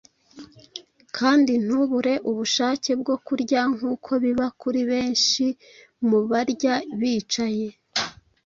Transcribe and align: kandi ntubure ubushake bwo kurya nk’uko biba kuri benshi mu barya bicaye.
kandi 1.17 1.53
ntubure 1.65 2.13
ubushake 2.29 2.91
bwo 3.01 3.15
kurya 3.25 3.61
nk’uko 3.73 4.09
biba 4.23 4.47
kuri 4.61 4.81
benshi 4.91 5.45
mu 6.07 6.19
barya 6.29 6.75
bicaye. 6.99 7.67